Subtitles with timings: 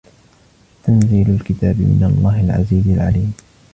[0.83, 3.33] تَنْزِيلُ الْكِتَابِ مِنَ اللَّهِ الْعَزِيزِ الْعَلِيمِ